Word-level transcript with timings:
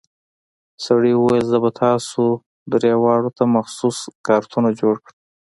سړي 0.85 1.11
وويل 1.15 1.45
زه 1.53 1.57
به 1.63 1.69
تاسو 1.83 2.23
درې 2.73 2.91
واړو 3.03 3.29
ته 3.37 3.43
مخصوص 3.55 3.97
کارتونه 4.27 4.69
جوړ 4.79 4.95
کم. 5.05 5.15